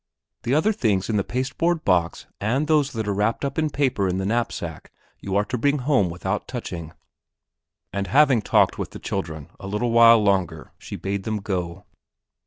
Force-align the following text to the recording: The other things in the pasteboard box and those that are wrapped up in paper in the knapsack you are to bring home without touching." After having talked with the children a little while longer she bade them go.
The 0.41 0.55
other 0.55 0.73
things 0.73 1.11
in 1.11 1.17
the 1.17 1.23
pasteboard 1.23 1.85
box 1.85 2.25
and 2.39 2.65
those 2.65 2.91
that 2.93 3.07
are 3.07 3.13
wrapped 3.13 3.45
up 3.45 3.59
in 3.59 3.69
paper 3.69 4.07
in 4.07 4.17
the 4.17 4.25
knapsack 4.25 4.91
you 5.19 5.35
are 5.35 5.45
to 5.45 5.59
bring 5.59 5.77
home 5.77 6.09
without 6.09 6.47
touching." 6.47 6.91
After 7.93 8.09
having 8.09 8.41
talked 8.41 8.79
with 8.79 8.89
the 8.89 8.97
children 8.99 9.51
a 9.59 9.67
little 9.67 9.91
while 9.91 10.17
longer 10.19 10.71
she 10.79 10.95
bade 10.95 11.21
them 11.21 11.37
go. 11.37 11.85